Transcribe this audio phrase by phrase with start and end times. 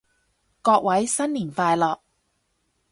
[0.63, 1.99] 各位新年快樂